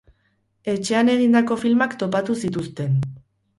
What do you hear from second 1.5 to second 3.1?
filmak topatu zituzten.